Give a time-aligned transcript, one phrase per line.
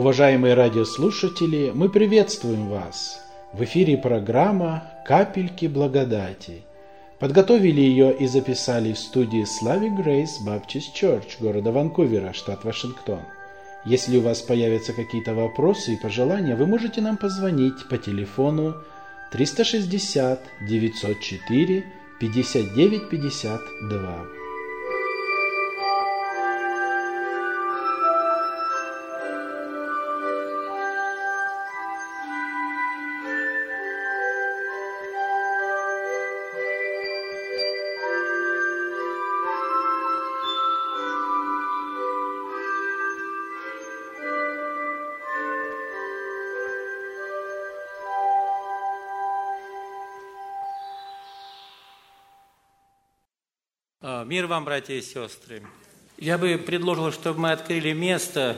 [0.00, 3.20] Уважаемые радиослушатели, мы приветствуем вас!
[3.52, 6.62] В эфире программа «Капельки благодати».
[7.18, 13.20] Подготовили ее и записали в студии Slavic Grace Baptist Church города Ванкувера, штат Вашингтон.
[13.84, 18.76] Если у вас появятся какие-то вопросы и пожелания, вы можете нам позвонить по телефону
[19.32, 21.84] 360 904
[22.18, 24.39] 59 52.
[54.30, 55.60] Мир вам, братья и сестры.
[56.16, 58.56] Я бы предложил, чтобы мы открыли место,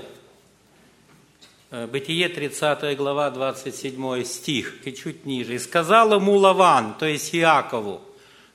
[1.70, 5.54] э, Бытие 30 глава, 27 стих, и чуть ниже.
[5.54, 8.02] «И сказал ему Лаван, то есть Иакову».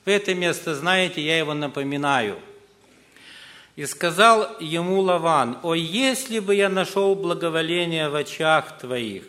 [0.04, 2.38] Вы это место знаете, я его напоминаю.
[3.74, 9.24] «И сказал ему Лаван, «О, если бы я нашел благоволение в очах твоих!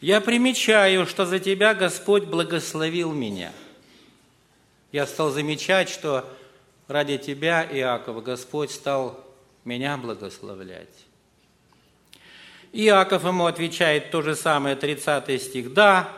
[0.00, 3.52] Я примечаю, что за тебя Господь благословил меня».
[4.90, 6.28] Я стал замечать, что
[6.88, 9.24] ради тебя, Иаков, Господь стал
[9.64, 10.88] меня благословлять.
[12.72, 15.72] Иаков ему отвечает то же самое, 30 стих.
[15.72, 16.12] «Да,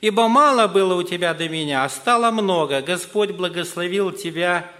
[0.00, 2.82] ибо мало было у тебя до меня, а стало много.
[2.82, 4.70] Господь благословил тебя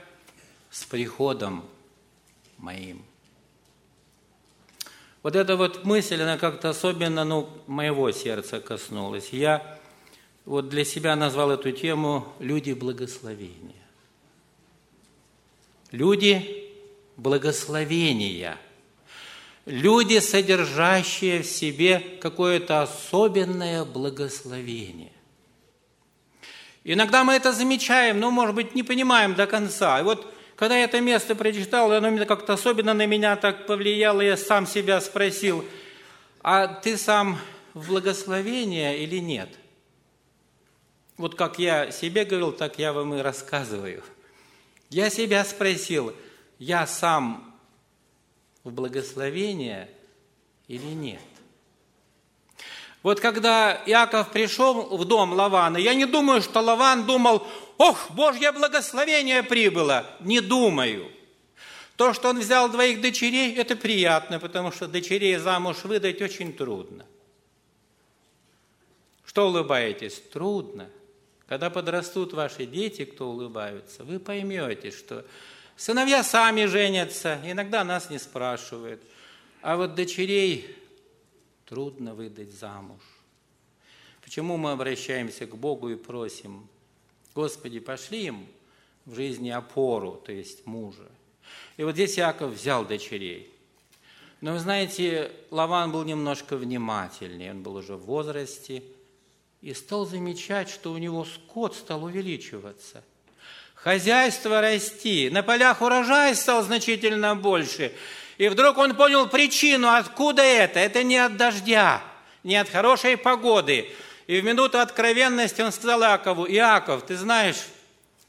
[0.71, 1.65] с приходом
[2.59, 3.05] моим».
[5.23, 9.31] Вот эта вот мысль, она как-то особенно ну, моего сердца коснулась.
[9.31, 9.79] Я
[10.45, 13.84] вот для себя назвал эту тему «Люди благословения»
[15.95, 16.71] люди
[17.17, 18.59] благословения,
[19.65, 25.13] люди, содержащие в себе какое-то особенное благословение.
[26.83, 30.01] Иногда мы это замечаем, но, может быть, не понимаем до конца.
[30.01, 34.37] И вот, когда я это место прочитал, оно как-то особенно на меня так повлияло, я
[34.37, 35.65] сам себя спросил,
[36.43, 37.39] а ты сам
[37.73, 39.49] в благословение или нет?
[41.17, 44.03] Вот как я себе говорил, так я вам и рассказываю–
[44.91, 46.15] я себя спросил,
[46.59, 47.55] я сам
[48.63, 49.91] в благословение
[50.69, 51.21] или нет?
[53.03, 57.47] Вот когда Иаков пришел в дом Лавана, я не думаю, что Лаван думал,
[57.77, 60.07] ох, Божье благословение прибыло.
[60.21, 61.11] Не думаю.
[61.97, 67.05] То, что он взял двоих дочерей, это приятно, потому что дочерей замуж выдать очень трудно.
[69.25, 70.21] Что улыбаетесь?
[70.33, 70.89] Трудно.
[71.47, 75.27] Когда подрастут ваши дети, кто улыбаются, вы поймете, что
[75.77, 79.03] сыновья сами женятся, иногда нас не спрашивают.
[79.61, 80.77] А вот дочерей
[81.67, 83.01] трудно выдать замуж.
[84.23, 86.67] Почему мы обращаемся к Богу и просим,
[87.35, 88.47] Господи, пошли им
[89.05, 91.09] в жизни опору, то есть мужа.
[91.77, 93.51] И вот здесь Яков взял дочерей.
[94.41, 98.83] Но вы знаете, Лаван был немножко внимательнее, он был уже в возрасте–
[99.65, 103.03] и стал замечать, что у него скот стал увеличиваться.
[103.75, 107.95] Хозяйство расти, на полях урожай стал значительно больше.
[108.37, 110.81] И вдруг он понял причину, откуда это.
[110.81, 112.05] Это не от дождя,
[112.43, 113.89] не от хорошей погоды.
[114.27, 117.65] И в минуту откровенности он сказал Иакову, Иаков, ты знаешь,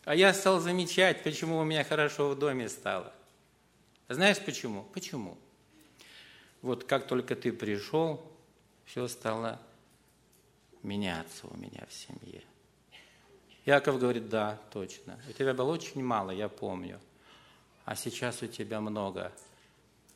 [0.06, 3.12] а я стал замечать, почему у меня хорошо в доме стало.
[4.08, 4.84] Знаешь почему?
[4.94, 5.38] Почему?
[6.62, 8.26] Вот как только ты пришел,
[8.86, 9.60] все стало
[10.86, 12.42] меняться у меня в семье.
[13.66, 15.20] Яков говорит, да, точно.
[15.28, 17.00] У тебя было очень мало, я помню.
[17.84, 19.32] А сейчас у тебя много.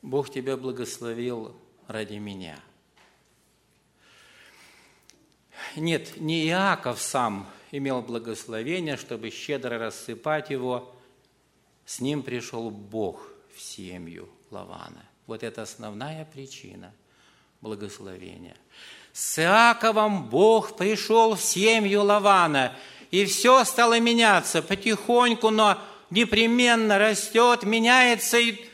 [0.02, 1.56] Бог тебя благословил
[1.88, 2.58] ради меня.
[5.76, 10.94] Нет, не Иаков сам имел благословение, чтобы щедро рассыпать его.
[11.84, 15.04] С ним пришел Бог в семью Лавана.
[15.26, 16.94] Вот это основная причина
[17.60, 18.56] благословения–
[19.12, 22.76] с Иаковом Бог пришел в семью Лавана,
[23.10, 25.78] и все стало меняться потихоньку, но
[26.10, 28.64] непременно растет, меняется, и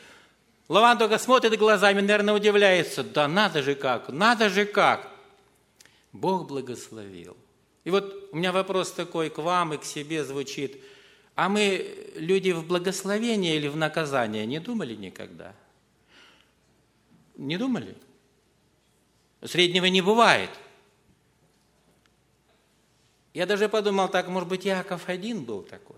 [0.67, 5.09] Лаван только смотрит глазами, наверное, удивляется, да надо же как, надо же как.
[6.11, 7.37] Бог благословил.
[7.83, 10.81] И вот у меня вопрос такой к вам и к себе звучит.
[11.35, 15.53] А мы люди в благословение или в наказание не думали никогда?
[17.37, 17.95] Не думали?
[19.43, 20.49] Среднего не бывает.
[23.33, 25.95] Я даже подумал так, может быть, Яков один был такой.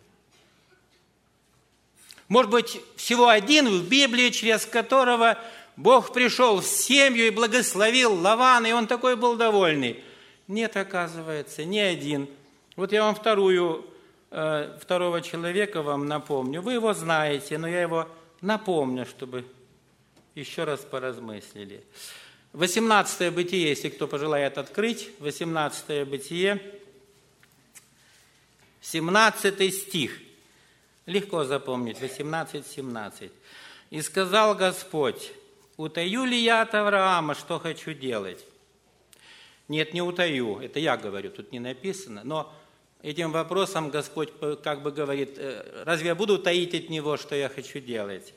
[2.28, 5.38] Может быть, всего один в Библии, через которого
[5.78, 10.04] Бог пришел в семью и благословил Лавана, и он такой был довольный.
[10.48, 12.28] Нет, оказывается, не один.
[12.76, 13.86] Вот я вам вторую,
[14.32, 16.62] э, второго человека вам напомню.
[16.62, 18.10] Вы его знаете, но я его
[18.42, 19.46] напомню, чтобы
[20.36, 21.84] еще раз поразмыслили.
[22.54, 26.62] 18 бытие, если кто пожелает открыть, 18 бытие,
[28.82, 30.20] 17 стих.
[31.06, 33.32] Легко запомнить, 18-17.
[33.90, 35.32] «И сказал Господь,
[35.78, 38.46] утаю ли я от Авраама, что хочу делать?»
[39.68, 42.52] Нет, не утаю, это я говорю, тут не написано, но
[43.04, 44.30] этим вопросом Господь
[44.64, 48.34] как бы говорит, «Э, разве я буду таить от Него, что я хочу делать?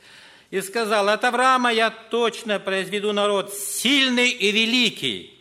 [0.52, 5.34] И сказал, от Авраама я точно произведу народ сильный и великий,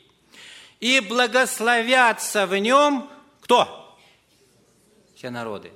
[0.79, 3.09] и благословятся в нем
[3.41, 3.97] кто?
[5.13, 5.73] Все народы.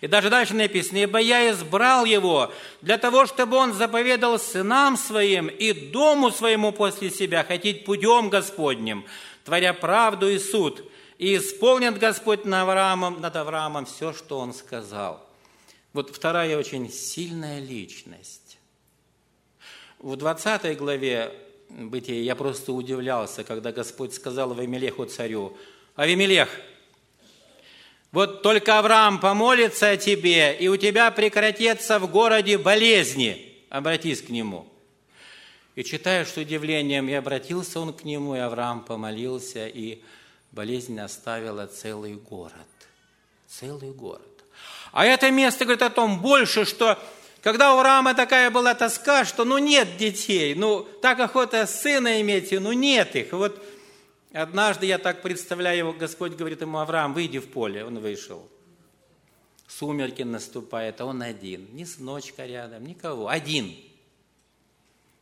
[0.00, 2.50] И даже дальше написано, «Ибо я избрал его
[2.80, 9.04] для того, чтобы он заповедал сынам своим и дому своему после себя ходить путем Господним,
[9.44, 10.82] творя правду и суд,
[11.18, 15.22] и исполнит Господь над Авраамом, над Авраамом все, что он сказал».
[15.92, 18.47] Вот вторая очень сильная личность.
[19.98, 21.32] В 20 главе
[21.68, 25.56] Бытия я просто удивлялся, когда Господь сказал Авимелеху царю,
[25.96, 26.48] «Авимелех,
[28.12, 33.44] вот только Авраам помолится о тебе, и у тебя прекратятся в городе болезни.
[33.68, 34.66] Обратись к нему.
[35.74, 40.00] И читаю, что удивлением, и обратился он к нему, и Авраам помолился, и
[40.52, 42.52] болезнь оставила целый город.
[43.46, 44.22] Целый город.
[44.92, 46.98] А это место говорит о том больше, что
[47.42, 52.52] когда у Авраама такая была тоска, что ну нет детей, ну так охота сына иметь,
[52.52, 53.32] ну нет их.
[53.32, 53.62] Вот
[54.32, 57.84] Однажды я так представляю его, Господь говорит ему, Авраам, выйди в поле.
[57.84, 58.48] Он вышел.
[59.66, 61.68] Сумерки наступает, а он один.
[61.72, 63.28] Ни сыночка рядом, никого.
[63.28, 63.74] Один.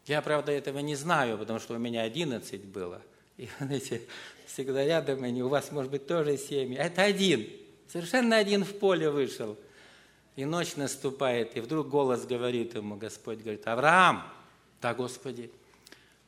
[0.07, 3.01] Я, правда, этого не знаю, потому что у меня одиннадцать было.
[3.37, 4.03] И, знаете,
[4.47, 6.77] всегда рядом они, у вас, может быть, тоже семьи.
[6.77, 7.49] Это один.
[7.89, 9.57] Совершенно один в поле вышел.
[10.37, 14.23] И ночь наступает, и вдруг голос говорит ему, Господь говорит, Авраам,
[14.83, 15.51] да, Господи,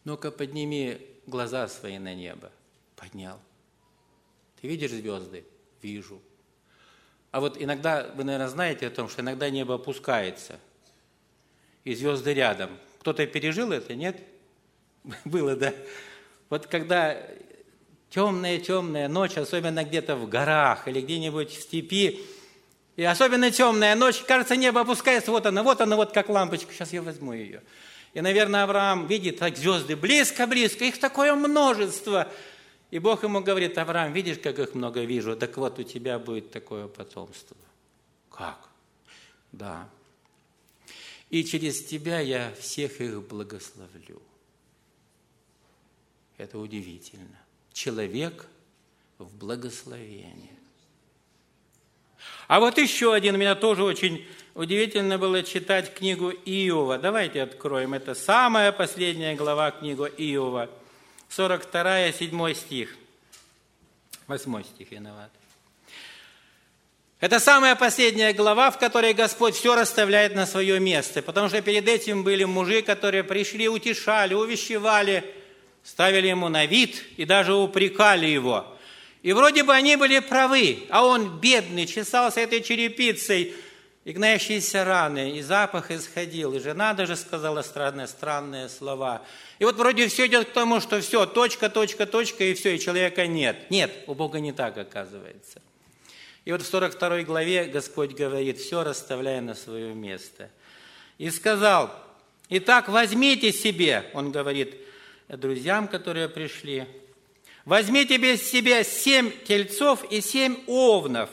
[0.04, 2.50] ну-ка подними глаза свои на небо
[2.96, 3.38] поднял.
[4.60, 5.44] Ты видишь звезды?
[5.82, 6.20] Вижу.
[7.30, 10.58] А вот иногда, вы, наверное, знаете о том, что иногда небо опускается,
[11.84, 12.70] и звезды рядом.
[13.00, 14.18] Кто-то пережил это, нет?
[15.26, 15.74] Было, да?
[16.48, 17.22] Вот когда
[18.08, 22.24] темная-темная ночь, особенно где-то в горах или где-нибудь в степи,
[22.98, 26.92] и особенно темная ночь, кажется, небо опускается, вот она, вот она, вот как лампочка, сейчас
[26.92, 27.62] я возьму ее.
[28.12, 32.30] И, наверное, Авраам видит так звезды близко-близко, их такое множество–
[32.90, 36.50] и Бог ему говорит, Авраам, видишь, как их много вижу, так вот у тебя будет
[36.50, 37.56] такое потомство.
[38.30, 38.70] Как?
[39.52, 39.88] Да.
[41.28, 44.22] И через тебя я всех их благословлю.
[46.38, 47.38] Это удивительно.
[47.72, 48.46] Человек
[49.18, 50.57] в благословении.
[52.46, 56.98] А вот еще один, меня тоже очень удивительно было читать книгу Иова.
[56.98, 57.94] Давайте откроем.
[57.94, 60.68] Это самая последняя глава книги Иова–
[61.28, 62.96] 42, 7 стих.
[64.26, 65.30] 8 стих виноват.
[67.20, 71.88] Это самая последняя глава, в которой Господь все расставляет на свое место, потому что перед
[71.88, 75.24] этим были мужи, которые пришли, утешали, увещевали,
[75.82, 78.66] ставили ему на вид и даже упрекали его.
[79.22, 83.54] И вроде бы они были правы, а он, бедный, чесался этой черепицей–
[84.08, 89.20] и гноящиеся раны, и запах исходил, и жена даже сказала странные, странные слова.
[89.58, 92.80] И вот вроде все идет к тому, что все, точка, точка, точка, и все, и
[92.80, 93.70] человека нет.
[93.70, 95.60] Нет, у Бога не так оказывается.
[96.46, 100.48] И вот в 42 главе Господь говорит, все расставляя на свое место.
[101.18, 101.94] И сказал,
[102.48, 104.74] итак, возьмите себе, он говорит
[105.28, 106.86] друзьям, которые пришли,
[107.68, 111.28] возьмите себе семь тельцов и семь овнов,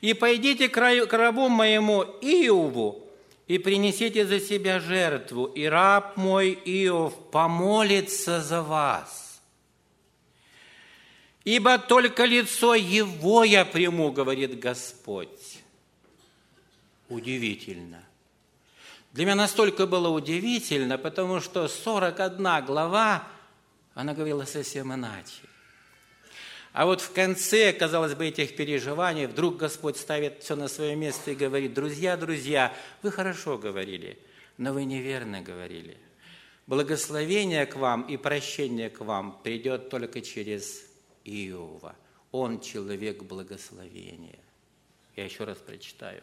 [0.00, 3.04] и пойдите к рабу моему Иову,
[3.48, 9.40] и принесите за себя жертву, и раб мой Иов помолится за вас.
[11.42, 15.58] Ибо только лицо его я приму, говорит Господь.
[17.08, 18.04] Удивительно.
[19.12, 23.26] Для меня настолько было удивительно, потому что 41 глава,
[23.94, 25.49] она говорила совсем иначе.
[26.72, 31.32] А вот в конце, казалось бы, этих переживаний вдруг Господь ставит все на свое место
[31.32, 32.72] и говорит, друзья, друзья,
[33.02, 34.18] вы хорошо говорили,
[34.56, 35.96] но вы неверно говорили.
[36.68, 40.84] Благословение к вам и прощение к вам придет только через
[41.24, 41.96] Иова.
[42.30, 44.38] Он человек благословения.
[45.16, 46.22] Я еще раз прочитаю.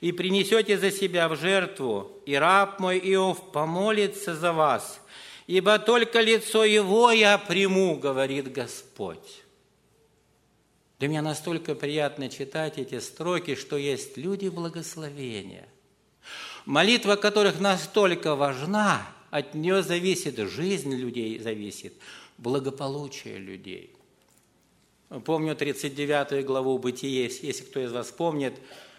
[0.00, 5.00] и принесете за себя в жертву, и раб мой Иов помолится за вас,
[5.48, 9.42] ибо только лицо его я приму, говорит Господь.
[10.98, 15.66] Для меня настолько приятно читать эти строки, что есть люди благословения,
[16.66, 21.94] молитва которых настолько важна, от нее зависит жизнь людей, зависит
[22.36, 23.94] благополучие людей.
[25.24, 28.54] Помню 39 главу Бытие, если кто из вас помнит,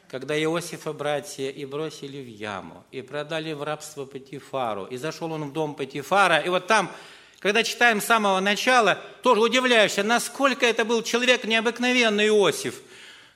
[0.10, 5.50] когда Иосифа братья и бросили в яму, и продали в рабство Патифару, и зашел он
[5.50, 6.92] в дом Патифара, и вот там,
[7.40, 12.82] когда читаем с самого начала, тоже удивляешься, насколько это был человек необыкновенный Иосиф.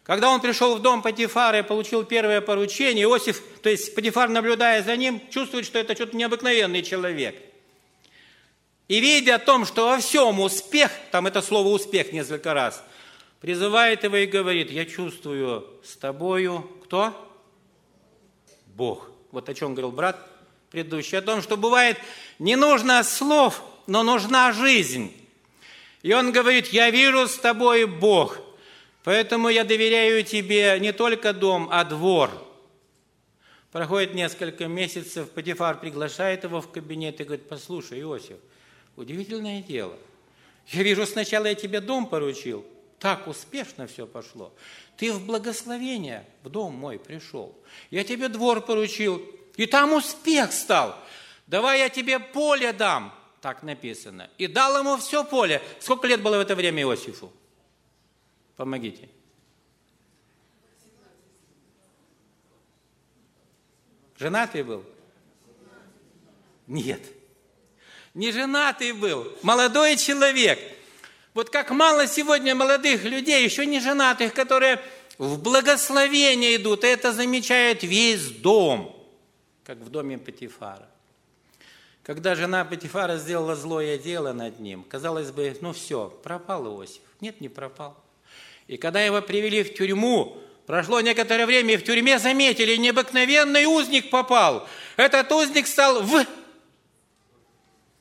[0.04, 4.82] Когда он пришел в дом Патифара и получил первое поручение, Иосиф, то есть Патифар, наблюдая
[4.84, 7.36] за ним, чувствует, что это что-то необыкновенный человек.
[8.88, 12.84] И видя о том, что во всем успех, там это слово «успех» несколько раз–
[13.44, 17.14] призывает его и говорит, я чувствую с тобою, кто?
[18.68, 19.12] Бог.
[19.34, 20.18] Вот о чем говорил брат
[20.72, 21.98] предыдущий, о том, что бывает,
[22.40, 25.14] не нужно слов, но нужна жизнь.
[26.04, 28.40] И он говорит, я вижу с тобой Бог,
[29.04, 32.32] поэтому я доверяю тебе не только дом, а двор.
[33.74, 38.38] Проходит несколько месяцев, Патифар приглашает его в кабинет и говорит, послушай, Иосиф,
[38.96, 39.98] удивительное дело.
[40.68, 42.66] Я вижу, сначала я тебе дом поручил,
[43.04, 44.54] так успешно все пошло.
[44.96, 47.54] Ты в благословение в дом мой пришел.
[47.92, 49.22] Я тебе двор поручил,
[49.58, 50.98] и там успех стал.
[51.46, 54.30] Давай я тебе поле дам, так написано.
[54.38, 55.62] И дал ему все поле.
[55.82, 57.34] Сколько лет было в это время Иосифу?
[58.56, 59.10] Помогите.
[64.18, 64.86] Женатый был?
[66.68, 67.02] Нет.
[68.14, 70.58] Не женатый был, молодой человек–
[71.34, 74.80] вот как мало сегодня молодых людей, еще не женатых, которые
[75.18, 78.96] в благословение идут, и это замечает весь дом,
[79.64, 80.88] как в доме Патифара.
[82.04, 87.02] Когда жена Патифара сделала злое дело над ним, казалось бы, ну все, пропал Иосиф.
[87.22, 87.98] Нет, не пропал.
[88.68, 90.38] И когда его привели в тюрьму,
[90.68, 94.68] прошло некоторое время, и в тюрьме заметили, необыкновенный узник попал.
[94.98, 96.26] Этот узник стал в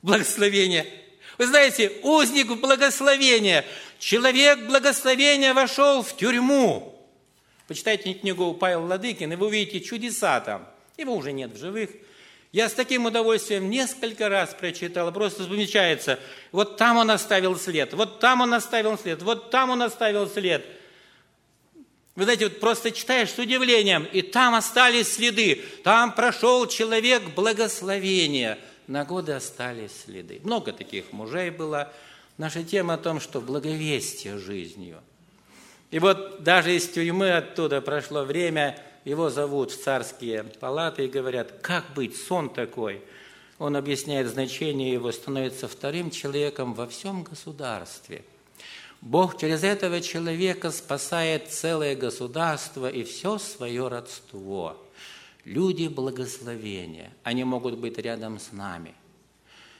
[0.02, 0.86] благословение–
[1.38, 3.64] вы знаете, узник благословения,
[3.98, 6.98] человек благословения вошел в тюрьму.
[7.68, 10.68] Почитайте книгу Павел Ладыкин, и вы увидите чудеса там.
[10.98, 11.90] Его уже нет в живых.
[12.52, 16.18] Я с таким удовольствием несколько раз прочитал, просто замечается.
[16.50, 20.62] Вот там он оставил след, вот там он оставил след, вот там он оставил след.
[22.14, 25.62] Вы знаете, вот просто читаешь с удивлением, и там остались следы.
[25.82, 30.40] Там прошел человек благословения– на годы остались следы.
[30.44, 31.92] Много таких мужей было.
[32.38, 35.00] Наша тема о том, что благовестие жизнью.
[35.90, 41.52] И вот даже из тюрьмы оттуда прошло время, его зовут в царские палаты и говорят,
[41.60, 43.02] как быть, сон такой.
[43.58, 48.24] Он объясняет значение его, становится вторым человеком во всем государстве.
[49.00, 54.76] Бог через этого человека спасает целое государство и все свое родство–
[55.44, 58.94] Люди благословения, они могут быть рядом с нами.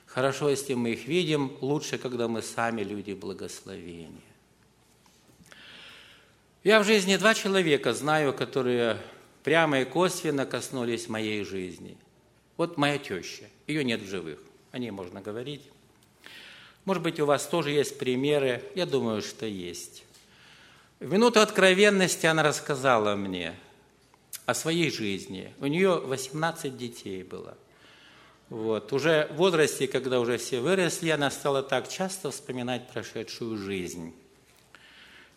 [0.07, 4.11] Хорошо, если мы их видим, лучше, когда мы сами люди благословения.
[6.65, 8.99] Я в жизни два человека знаю, которые
[9.45, 11.97] прямо и косвенно коснулись моей жизни.
[12.57, 14.41] Вот моя теща, ее нет в живых,
[14.73, 15.63] о ней можно говорить.
[16.85, 20.05] Может быть, у вас тоже есть примеры, я думаю, что есть.
[20.99, 23.55] В минуту откровенности она рассказала мне–
[24.47, 25.55] о своей жизни.
[25.61, 27.57] У нее 18 детей было.
[28.49, 28.93] Вот.
[28.93, 34.15] Уже в возрасте, когда уже все выросли, она стала так часто вспоминать прошедшую жизнь.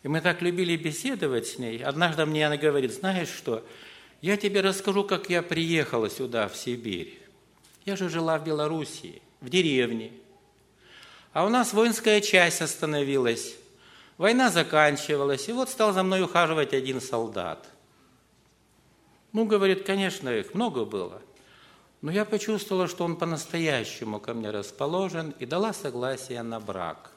[0.02, 1.82] И мы так любили беседовать с ней.
[1.82, 3.64] Однажды мне она говорит, знаешь что,
[4.20, 7.18] я тебе расскажу, как я приехала сюда, в Сибирь.
[7.84, 10.12] Я же жила в Белоруссии, в деревне.
[11.32, 13.54] А у нас воинская часть остановилась.
[14.18, 17.68] Война заканчивалась, и вот стал за мной ухаживать один солдат–
[19.36, 21.20] ну, говорит, конечно, их много было.
[22.00, 27.10] Но я почувствовала, что он по-настоящему ко мне расположен и дала согласие на брак.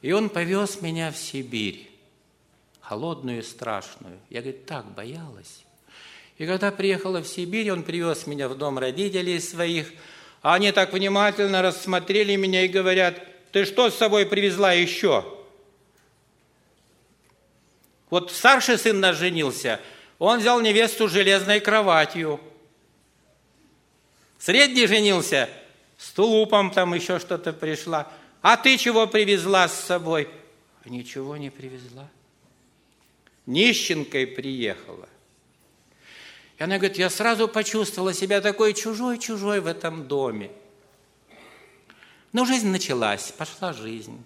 [0.00, 1.90] И он повез меня в Сибирь,
[2.80, 4.18] холодную и страшную.
[4.30, 5.66] Я, говорит, так боялась.
[6.38, 9.92] И когда приехала в Сибирь, он привез меня в дом родителей своих,
[10.40, 13.20] а они так внимательно рассмотрели меня и говорят,
[13.52, 15.30] ты что с собой привезла еще?
[18.08, 19.78] Вот старший сын наш женился–
[20.18, 22.40] он взял невесту с железной кроватью.
[24.38, 25.48] Средний женился,
[25.98, 28.10] с тулупом там еще что-то пришла.
[28.42, 30.28] А ты чего привезла с собой?
[30.84, 32.08] Ничего не привезла.
[33.46, 35.08] Нищенкой приехала.
[36.58, 40.50] И она говорит, я сразу почувствовала себя такой чужой-чужой в этом доме.
[42.32, 44.22] Но жизнь началась, пошла жизнь.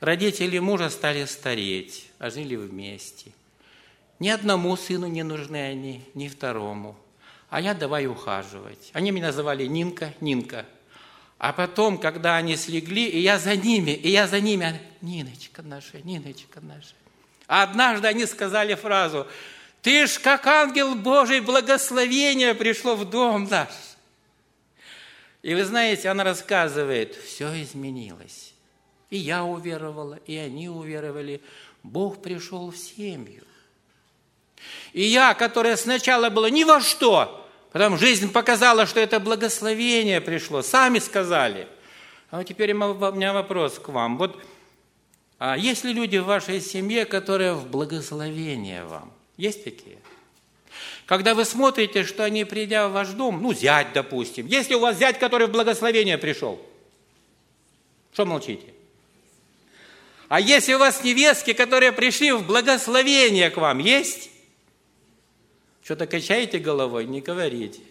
[0.00, 3.32] Родители мужа стали стареть, а жили вместе.
[4.18, 6.96] Ни одному сыну не нужны они, ни второму.
[7.50, 8.90] А я давай ухаживать.
[8.92, 10.66] Они меня называли Нинка, Нинка.
[11.38, 16.00] А потом, когда они слегли, и я за ними, и я за ними, Ниночка наша,
[16.02, 16.94] Ниночка наша.
[17.46, 19.26] А однажды они сказали фразу,
[19.82, 23.68] ты ж как ангел Божий, благословение пришло в дом наш.
[25.42, 28.54] И вы знаете, она рассказывает, все изменилось.
[29.10, 31.42] И я уверовала, и они уверовали.
[31.82, 33.42] Бог пришел в семью.
[34.92, 40.62] И я, которая сначала была ни во что, потом жизнь показала, что это благословение пришло,
[40.62, 41.66] сами сказали.
[42.30, 44.18] А вот теперь у меня вопрос к вам.
[44.18, 44.40] Вот
[45.38, 49.12] а есть ли люди в вашей семье, которые в благословение вам?
[49.36, 49.98] Есть такие?
[51.06, 54.96] Когда вы смотрите, что они, придя в ваш дом, ну, зять, допустим, если у вас
[54.98, 56.64] зять, который в благословение пришел,
[58.12, 58.72] что молчите?
[60.28, 64.30] А если у вас невестки, которые пришли в благословение к вам, есть?
[65.84, 67.82] Что-то качаете головой, не говорите.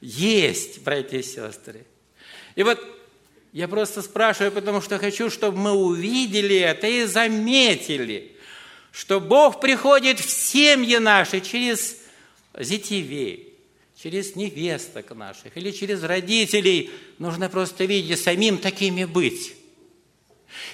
[0.00, 1.86] Есть, братья и сестры.
[2.56, 2.84] И вот
[3.52, 8.36] я просто спрашиваю, потому что хочу, чтобы мы увидели это и заметили,
[8.90, 11.98] что Бог приходит в семьи наши через
[12.58, 13.54] зятевей,
[13.96, 16.90] через невесток наших или через родителей.
[17.18, 19.54] Нужно просто видеть самим такими быть.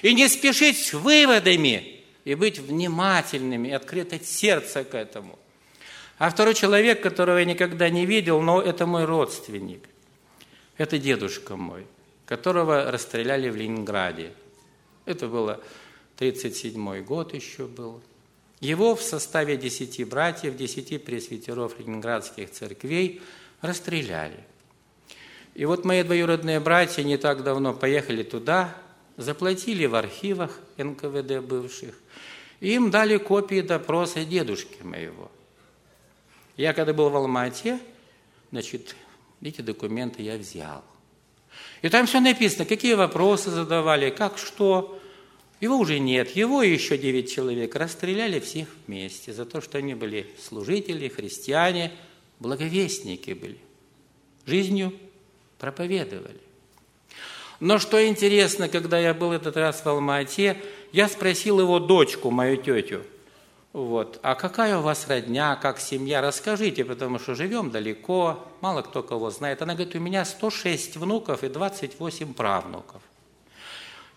[0.01, 1.98] И не спешить с выводами,
[2.31, 5.39] и быть внимательными, и открыть сердце к этому.
[6.17, 9.83] А второй человек, которого я никогда не видел, но это мой родственник.
[10.77, 11.85] Это дедушка мой–
[12.29, 14.33] которого расстреляли в Ленинграде.
[15.05, 15.53] Это было
[16.17, 18.01] 1937 год еще был.
[18.59, 23.19] Его в составе десяти братьев, десяти пресвитеров ленинградских церквей
[23.61, 24.43] расстреляли.
[25.55, 28.75] И вот мои двоюродные братья не так давно поехали туда,
[29.17, 31.95] заплатили в архивах НКВД бывших,
[32.59, 35.31] им дали копии допроса дедушки моего.
[36.57, 37.79] Я когда был в Алмате,
[38.51, 38.95] значит,
[39.41, 40.83] эти документы я взял–
[41.81, 44.99] и там все написано, какие вопросы задавали, как что.
[45.61, 49.93] Его уже нет, его и еще девять человек расстреляли всех вместе за то, что они
[49.93, 51.91] были служители, христиане,
[52.39, 53.57] благовестники были.
[54.45, 54.93] Жизнью
[55.57, 56.39] проповедовали.
[57.59, 60.55] Но что интересно, когда я был этот раз в Алмате,
[60.91, 63.01] я спросил его дочку, мою тетю–
[63.71, 64.19] вот.
[64.23, 66.21] А какая у вас родня, как семья?
[66.21, 69.61] Расскажите, потому что живем далеко, мало кто кого знает.
[69.61, 73.01] Она говорит, у меня 106 внуков и 28 правнуков.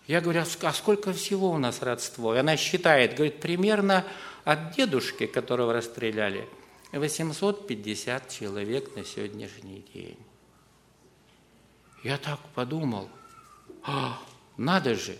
[0.07, 2.35] Я говорю, а сколько всего у нас родство?
[2.35, 4.05] И она считает, говорит, примерно
[4.43, 6.49] от дедушки, которого расстреляли,
[6.91, 10.17] 850 человек на сегодняшний день.
[12.03, 13.07] Я так подумал,
[13.83, 14.19] а,
[14.57, 15.17] надо же,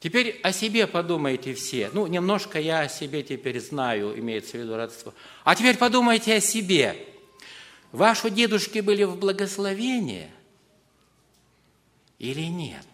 [0.00, 1.90] Теперь о себе подумайте все.
[1.92, 5.12] Ну, немножко я о себе теперь знаю, имеется в виду родство.
[5.44, 6.96] А теперь подумайте о себе.
[7.92, 10.30] Ваши дедушки были в благословении
[12.18, 12.86] или нет?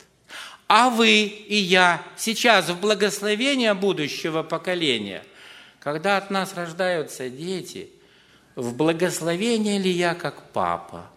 [0.66, 5.22] А вы и я сейчас в благословение будущего поколения,
[5.78, 7.88] когда от нас рождаются дети,
[8.56, 11.08] в благословение ли я как папа,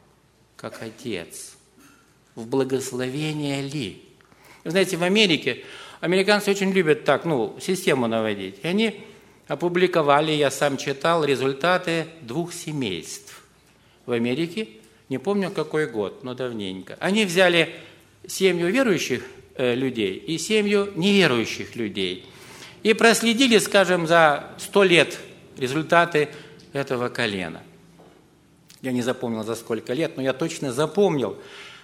[0.55, 1.55] как отец?
[2.35, 4.08] В благословение ли?
[4.63, 5.63] Вы знаете, в Америке
[6.01, 8.55] американцы очень любят так, ну, систему наводить.
[8.63, 9.01] И они
[9.47, 13.43] опубликовали, я сам читал, результаты двух семейств
[14.05, 14.67] в Америке.
[15.09, 16.97] Не помню, какой год, но давненько.
[16.99, 17.73] Они взяли
[18.27, 19.23] семью верующих
[19.55, 22.25] э, людей и семью неверующих людей.
[22.83, 25.17] И проследили, скажем, за сто лет
[25.57, 26.29] результаты
[26.73, 27.61] этого колена.
[28.81, 31.37] Я не запомнил за сколько лет, но я точно запомнил,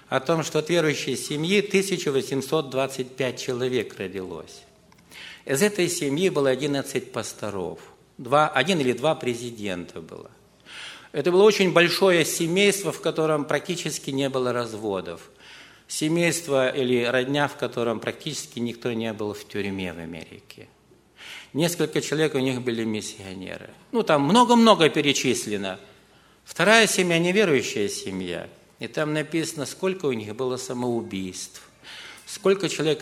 [0.09, 4.63] о том, что от верующей семьи 1825 человек родилось.
[5.45, 7.79] Из этой семьи было 11 пасторов,
[8.17, 10.29] два, один или два президента было.
[11.11, 15.31] Это было очень большое семейство, в котором практически не было разводов.
[15.87, 20.67] Семейство или родня, в котором практически никто не был в тюрьме в Америке.
[21.53, 23.69] Несколько человек у них были миссионеры.
[23.91, 25.79] Ну, там много-много перечислено.
[26.43, 31.61] Вторая семья– неверующая семья– и там написано, сколько у них было самоубийств,
[32.25, 33.01] сколько человек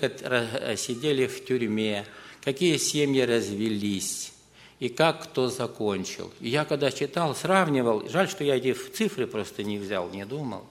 [0.77, 2.05] сидели в тюрьме,
[2.43, 4.33] какие семьи развелись,
[4.79, 6.31] и как кто закончил.
[6.41, 10.65] И я когда читал, сравнивал, жаль, что я эти цифры просто не взял, не думал.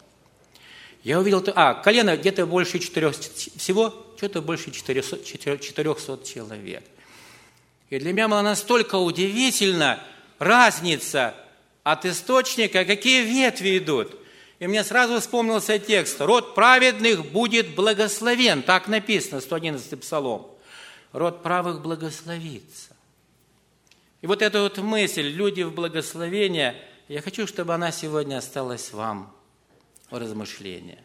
[1.03, 6.85] Я увидел, а, колено где-то больше четырех, всего что-то больше 400, 400 человек.
[7.91, 10.03] И для меня была настолько удивительна
[10.39, 11.35] разница
[11.83, 14.15] от источника, какие ветви идут.
[14.63, 16.21] И мне сразу вспомнился текст.
[16.21, 18.63] «Род праведных будет благословен».
[18.63, 20.53] Так написано, 111 Псалом.
[21.11, 22.95] Род правых благословится.
[24.21, 29.35] И вот эта вот мысль «люди в благословение», я хочу, чтобы она сегодня осталась вам
[30.11, 31.03] в размышление.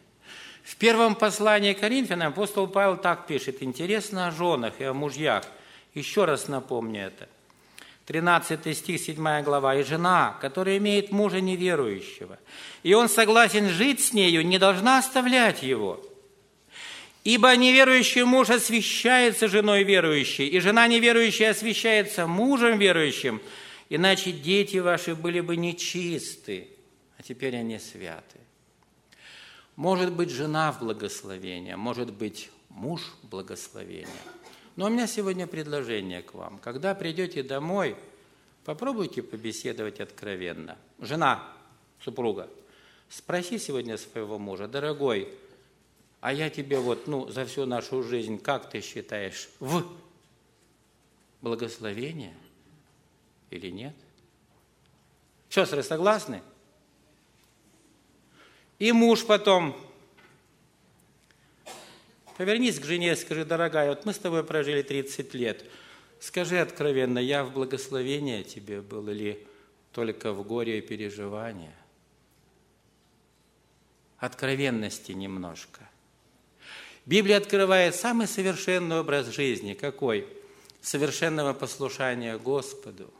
[0.62, 5.42] В первом послании Коринфянам апостол Павел так пишет, интересно о женах и о мужьях.
[5.94, 7.28] Еще раз напомню это.
[8.08, 9.74] 13 стих, 7 глава.
[9.74, 12.38] «И жена, которая имеет мужа неверующего,
[12.82, 16.02] и он согласен жить с нею, не должна оставлять его.
[17.24, 23.42] Ибо неверующий муж освящается женой верующей, и жена неверующая освящается мужем верующим,
[23.90, 26.68] иначе дети ваши были бы нечисты,
[27.18, 28.38] а теперь они святы.
[29.76, 34.08] Может быть, жена в благословение, может быть, муж в благословение.
[34.78, 36.60] Но у меня сегодня предложение к вам.
[36.60, 37.96] Когда придете домой,
[38.64, 40.78] попробуйте побеседовать откровенно.
[41.00, 41.52] Жена,
[42.00, 42.48] супруга,
[43.08, 45.34] спроси сегодня своего мужа, дорогой,
[46.20, 49.84] а я тебе вот, ну, за всю нашу жизнь, как ты считаешь, в
[51.42, 52.36] благословение
[53.50, 53.96] или нет?
[55.48, 56.40] Сестры, согласны?
[58.78, 59.76] И муж потом,
[62.38, 65.64] повернись к жене, скажи, дорогая, вот мы с тобой прожили 30 лет,
[66.20, 69.46] скажи откровенно, я в благословении тебе был или
[69.92, 71.74] только в горе и переживания?
[74.18, 75.80] Откровенности немножко–
[77.08, 79.72] Библия открывает самый совершенный образ жизни.
[79.72, 80.26] Какой?
[80.82, 83.10] Совершенного послушания Господу,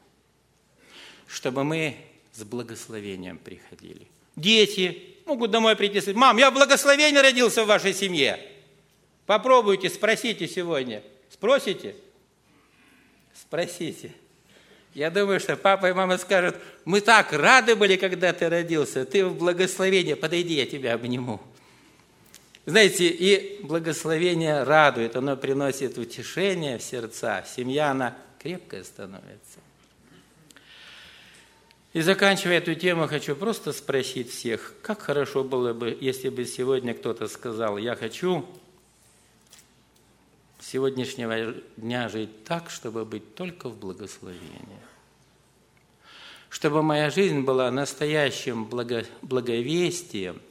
[1.26, 1.96] чтобы мы
[2.34, 4.06] с благословением приходили.
[4.36, 8.38] Дети могут домой прийти и сказать, мам, я в благословении родился в вашей семье.
[9.28, 11.02] Попробуйте, спросите сегодня.
[11.30, 11.94] Спросите?
[13.34, 14.10] Спросите.
[14.94, 19.26] Я думаю, что папа и мама скажут, мы так рады были, когда ты родился, ты
[19.26, 21.42] в благословении, подойди, я тебя обниму.
[22.64, 29.58] Знаете, и благословение радует, оно приносит утешение в сердца, семья, она крепкая становится.
[31.92, 36.94] И заканчивая эту тему, хочу просто спросить всех, как хорошо было бы, если бы сегодня
[36.94, 38.48] кто-то сказал, я хочу
[40.60, 44.82] сегодняшнего дня жить так, чтобы быть только в благословении.
[46.48, 50.40] Чтобы моя жизнь была настоящим благо, благовестием–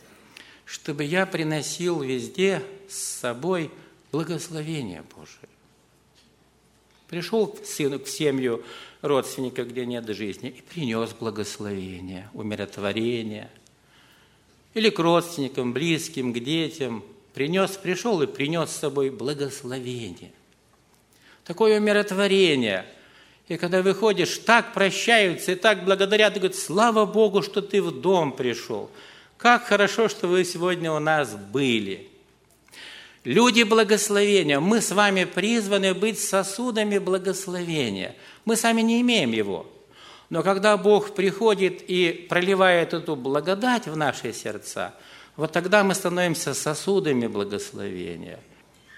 [0.67, 3.72] чтобы я приносил везде с собой
[4.12, 5.50] благословение Божие.
[7.08, 8.63] Пришел сын в семью
[9.02, 13.50] родственника, где нет жизни, и принес благословение, умиротворение.
[14.74, 17.02] Или к родственникам, близким, к детям.
[17.38, 20.32] Принес, пришел и принес с собой благословение.
[21.43, 22.88] Такое умиротворение.
[23.47, 28.02] И когда выходишь, так прощаются и так благодарят, и говорят, слава Богу, что ты в
[28.02, 28.89] дом пришел.
[29.38, 32.10] Как хорошо, что вы сегодня у нас были.
[33.23, 34.60] Люди благословения.
[34.60, 38.15] Мы с вами призваны быть сосудами благословения.
[38.45, 39.71] Мы сами не имеем его.
[40.32, 44.95] Но когда Бог приходит и проливает эту благодать в наши сердца,
[45.38, 48.39] вот тогда мы становимся сосудами благословения.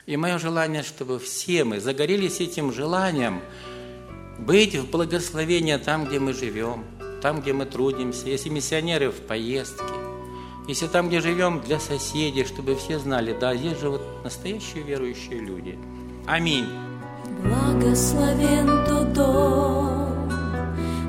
[0.08, 3.42] И мое желание, чтобы все мы загорелись этим желанием
[4.40, 6.84] быть в благословении там, где мы живем,
[7.22, 9.84] там, где мы трудимся, если миссионеры в поездке–
[10.70, 15.80] если там, где живем, для соседей, чтобы все знали, да, здесь живут настоящие верующие люди.
[16.28, 16.68] Аминь.
[17.44, 20.30] Благословен тот дом,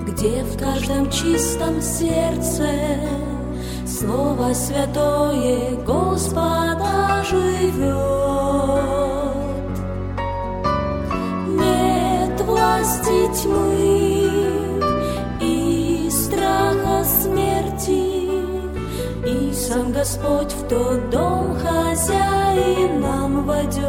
[0.06, 2.70] где в каждом чистом сердце
[3.98, 7.90] Слово святое Господа живет.
[11.48, 14.80] Нет власти тьмы
[15.40, 18.30] и страха смерти,
[19.26, 23.80] и сам Господь в тот дом хозяином войдет.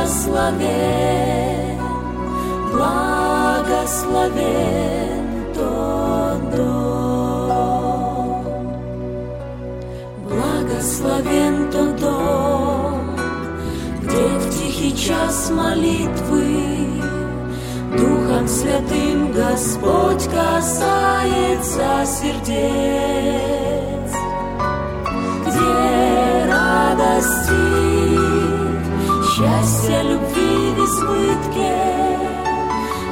[4.02, 7.66] благословен тот дом.
[10.30, 13.02] Благословен тот дом,
[14.04, 16.91] где в тихий час молитвы
[18.42, 22.52] Духом Святым Господь касается сердец,
[25.46, 27.66] где радости,
[29.30, 31.76] счастья любви в избытке,